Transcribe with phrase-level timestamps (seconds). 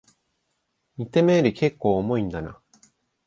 [0.97, 2.59] 見た目よりけっこう重いんだな